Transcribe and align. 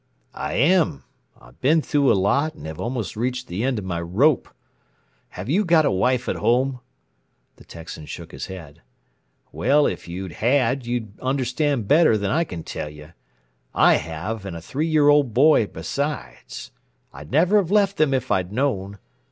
"I 0.33 0.53
am. 0.53 1.03
I've 1.39 1.61
been 1.61 1.83
through 1.83 2.11
a 2.11 2.17
lot 2.17 2.55
and 2.55 2.65
have 2.65 2.79
almost 2.81 3.15
reached 3.15 3.45
the 3.45 3.63
end 3.63 3.77
of 3.77 3.85
my 3.85 4.01
rope. 4.01 4.49
Have 5.29 5.47
you 5.47 5.63
got 5.63 5.85
a 5.85 5.91
wife 5.91 6.27
at 6.27 6.37
home?" 6.37 6.79
The 7.57 7.65
Texan 7.65 8.07
shook 8.07 8.31
his 8.31 8.47
head. 8.47 8.81
"Well, 9.51 9.85
if 9.85 10.07
you 10.07 10.27
had 10.29 10.87
you'd 10.87 11.19
understand 11.19 11.87
better 11.87 12.17
than 12.17 12.31
I 12.31 12.45
can 12.45 12.63
tell 12.63 12.89
you. 12.89 13.13
I 13.75 13.97
have, 13.97 14.43
and 14.43 14.55
a 14.55 14.59
three 14.61 14.87
year 14.87 15.07
old 15.07 15.35
boy 15.35 15.67
besides. 15.67 16.71
I'd 17.13 17.29
never 17.29 17.57
have 17.57 17.69
left 17.69 17.97
them 17.97 18.11
if 18.11 18.31
I'd 18.31 18.51
known. 18.51 18.97